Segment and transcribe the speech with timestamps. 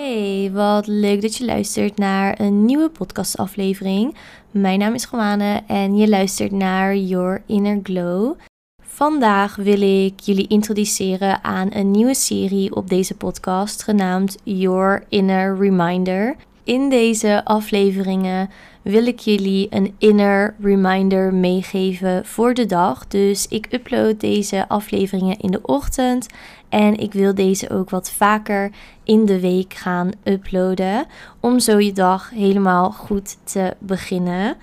[0.00, 4.14] Hey, wat leuk dat je luistert naar een nieuwe podcastaflevering.
[4.50, 8.38] Mijn naam is Romane en je luistert naar Your Inner Glow.
[8.82, 15.58] Vandaag wil ik jullie introduceren aan een nieuwe serie op deze podcast genaamd Your Inner
[15.58, 16.36] Reminder.
[16.64, 18.50] In deze afleveringen
[18.82, 23.06] wil ik jullie een inner reminder meegeven voor de dag.
[23.06, 26.26] Dus ik upload deze afleveringen in de ochtend
[26.70, 28.70] en ik wil deze ook wat vaker
[29.04, 31.06] in de week gaan uploaden
[31.40, 34.56] om zo je dag helemaal goed te beginnen.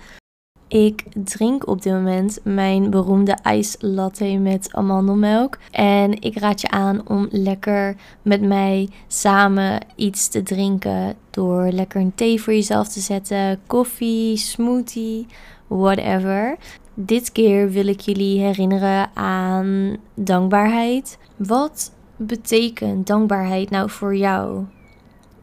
[0.68, 5.58] Ik drink op dit moment mijn beroemde ijslatte met amandelmelk.
[5.70, 11.14] En ik raad je aan om lekker met mij samen iets te drinken.
[11.30, 15.26] Door lekker een thee voor jezelf te zetten, koffie, smoothie,
[15.66, 16.56] whatever.
[16.94, 21.18] Dit keer wil ik jullie herinneren aan dankbaarheid.
[21.36, 24.64] Wat betekent dankbaarheid nou voor jou?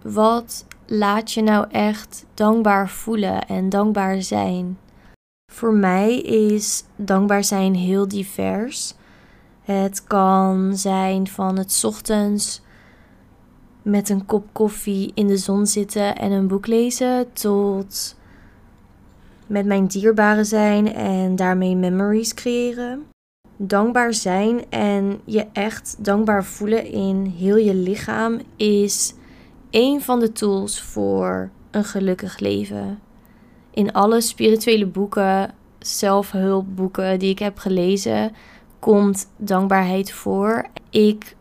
[0.01, 4.77] Wat laat je nou echt dankbaar voelen en dankbaar zijn?
[5.51, 8.93] Voor mij is dankbaar zijn heel divers.
[9.61, 12.61] Het kan zijn van het ochtends
[13.81, 18.15] met een kop koffie in de zon zitten en een boek lezen, tot
[19.47, 23.05] met mijn dierbaren zijn en daarmee memories creëren.
[23.57, 29.13] Dankbaar zijn en je echt dankbaar voelen in heel je lichaam is
[29.69, 32.99] een van de tools voor een gelukkig leven
[33.75, 38.35] in alle spirituele boeken, zelfhulpboeken die ik heb gelezen,
[38.79, 40.65] komt dankbaarheid voor.
[40.89, 41.35] Ik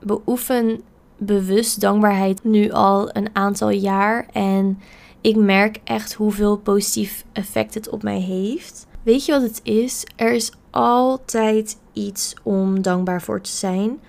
[0.00, 0.80] beoefen
[1.18, 4.78] bewust dankbaarheid nu al een aantal jaar en
[5.20, 8.86] ik merk echt hoeveel positief effect het op mij heeft.
[9.02, 10.04] Weet je wat het is?
[10.16, 14.00] Er is altijd iets om dankbaar voor te zijn.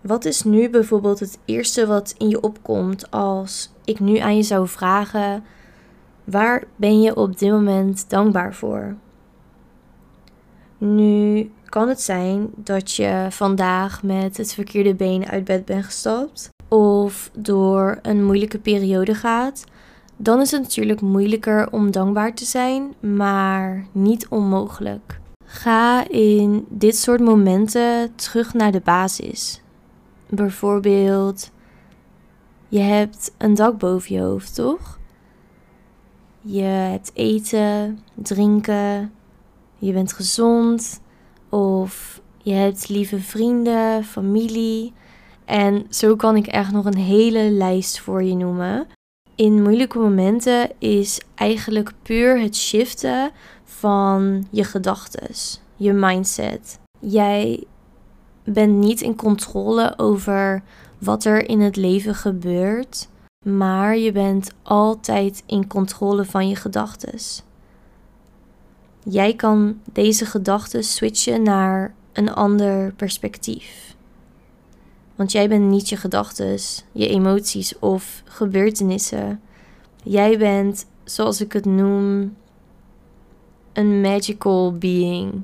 [0.00, 4.42] Wat is nu bijvoorbeeld het eerste wat in je opkomt als ik nu aan je
[4.42, 5.44] zou vragen:
[6.24, 8.94] Waar ben je op dit moment dankbaar voor?
[10.78, 16.48] Nu kan het zijn dat je vandaag met het verkeerde been uit bed bent gestapt
[16.68, 19.64] of door een moeilijke periode gaat.
[20.16, 25.19] Dan is het natuurlijk moeilijker om dankbaar te zijn, maar niet onmogelijk.
[25.52, 29.62] Ga in dit soort momenten terug naar de basis.
[30.28, 31.50] Bijvoorbeeld,
[32.68, 34.98] je hebt een dak boven je hoofd, toch?
[36.40, 39.12] Je hebt eten, drinken,
[39.78, 41.00] je bent gezond
[41.48, 44.92] of je hebt lieve vrienden, familie.
[45.44, 48.86] En zo kan ik echt nog een hele lijst voor je noemen.
[49.34, 53.30] In moeilijke momenten is eigenlijk puur het shiften
[53.80, 55.34] van je gedachten,
[55.76, 56.78] je mindset.
[56.98, 57.64] Jij
[58.44, 60.62] bent niet in controle over
[60.98, 63.08] wat er in het leven gebeurt
[63.44, 67.18] maar je bent altijd in controle van je gedachten.
[69.04, 73.96] Jij kan deze gedachten switchen naar een ander perspectief.
[75.14, 76.58] Want jij bent niet je gedachten,
[76.92, 79.40] je emoties of gebeurtenissen.
[80.02, 82.36] Jij bent, zoals ik het noem,
[83.72, 85.42] een magical being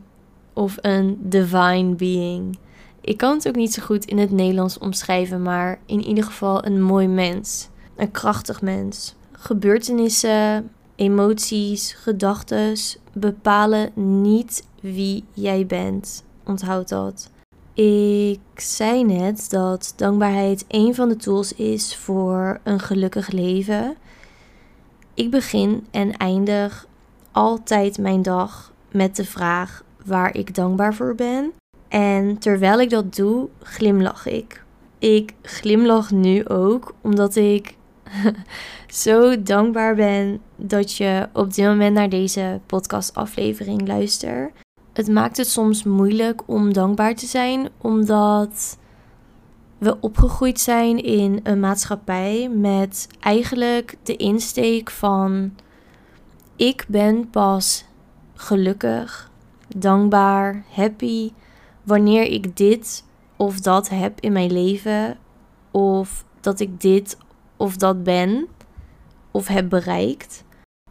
[0.53, 2.59] of een divine being.
[3.01, 6.65] Ik kan het ook niet zo goed in het Nederlands omschrijven, maar in ieder geval
[6.65, 9.15] een mooi mens een krachtig mens.
[9.33, 12.77] Gebeurtenissen, emoties, gedachten
[13.13, 16.25] bepalen niet wie jij bent.
[16.45, 17.31] Onthoud dat.
[17.75, 23.97] Ik zei net dat dankbaarheid een van de tools is voor een gelukkig leven.
[25.15, 26.87] Ik begin en eindig
[27.37, 31.53] altijd mijn dag met de vraag waar ik dankbaar voor ben.
[31.89, 34.65] En terwijl ik dat doe, glimlach ik.
[34.99, 37.77] Ik glimlach nu ook omdat ik
[39.05, 44.53] zo dankbaar ben dat je op dit moment naar deze podcastaflevering luistert.
[44.93, 48.79] Het maakt het soms moeilijk om dankbaar te zijn, omdat
[49.79, 55.53] we opgegroeid zijn in een maatschappij met eigenlijk de insteek van
[56.57, 57.85] ik ben pas
[58.35, 59.31] gelukkig,
[59.77, 61.33] dankbaar, happy
[61.83, 63.05] wanneer ik dit
[63.37, 65.19] of dat heb in mijn leven
[65.71, 67.19] of dat ik dit
[67.57, 68.47] of dat ben
[69.31, 70.45] of heb bereikt.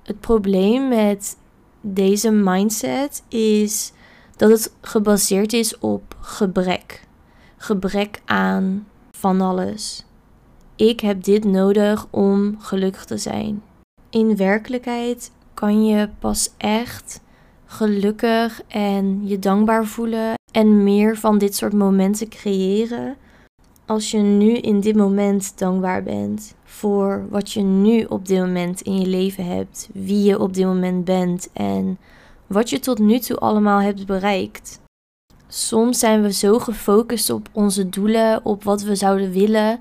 [0.04, 1.38] Het probleem met
[1.82, 3.92] deze mindset is
[4.36, 7.08] dat het gebaseerd is op gebrek.
[7.58, 10.06] Gebrek aan van alles.
[10.76, 13.64] Ik heb dit nodig om gelukkig te zijn.
[14.10, 17.22] In werkelijkheid kan je pas echt
[17.66, 23.18] gelukkig en je dankbaar voelen en meer van dit soort momenten creëren
[23.86, 28.82] als je nu in dit moment dankbaar bent voor wat je nu op dit moment
[28.82, 31.98] in je leven hebt, wie je op dit moment bent en
[32.48, 34.80] wat je tot nu toe allemaal hebt bereikt.
[35.48, 39.80] Soms zijn we zo gefocust op onze doelen, op wat we zouden willen,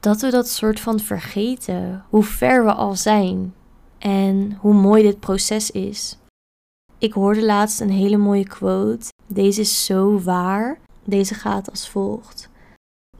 [0.00, 2.04] dat we dat soort van vergeten.
[2.08, 3.54] Hoe ver we al zijn
[3.98, 6.18] en hoe mooi dit proces is.
[6.98, 9.06] Ik hoorde laatst een hele mooie quote.
[9.26, 10.78] Deze is zo waar.
[11.04, 12.48] Deze gaat als volgt: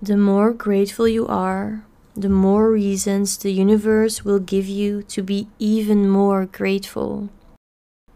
[0.03, 1.81] The more grateful you are,
[2.21, 7.29] the more reasons the universe will give you to be even more grateful.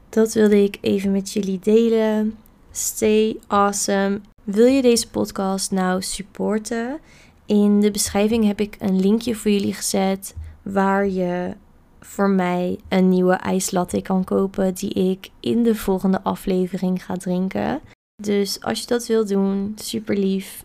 [0.08, 2.38] Dat wilde ik even met jullie delen.
[2.70, 4.20] Stay awesome.
[4.44, 7.00] Wil je deze podcast nou supporten?
[7.46, 11.54] In de beschrijving heb ik een linkje voor jullie gezet waar je
[12.04, 17.80] voor mij een nieuwe ijslatte kan kopen die ik in de volgende aflevering ga drinken.
[18.22, 20.64] Dus als je dat wilt doen, super lief.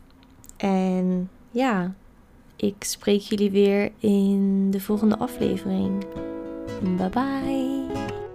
[0.58, 1.94] En ja,
[2.56, 6.06] ik spreek jullie weer in de volgende aflevering.
[6.98, 8.27] Bye bye.